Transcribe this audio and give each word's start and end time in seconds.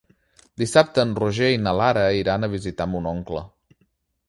Dissabte 0.61 1.03
en 1.07 1.11
Roger 1.19 1.51
i 1.57 1.61
na 1.67 1.75
Lara 1.81 2.07
iran 2.23 2.47
a 2.47 2.51
visitar 2.57 2.91
mon 2.95 3.13
oncle. 3.15 3.47